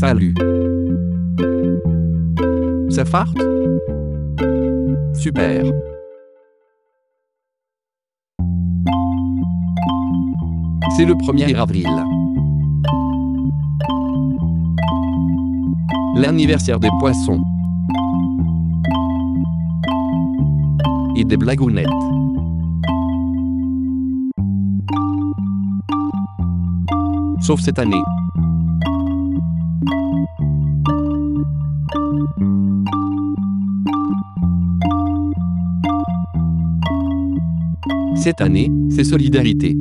Salut. 0.00 0.32
Ça 2.88 3.04
farte 3.04 3.36
Super. 5.12 5.62
C'est 10.96 11.04
le 11.04 11.12
1er 11.12 11.54
avril. 11.54 11.86
L'anniversaire 16.16 16.80
des 16.80 16.88
poissons. 16.98 17.38
Et 21.14 21.24
des 21.24 21.36
blagounettes. 21.36 21.86
Sauf 27.42 27.60
cette 27.60 27.78
année. 27.78 28.02
Cette 38.16 38.42
année, 38.42 38.70
c'est 38.90 39.04
solidarité. 39.04 39.76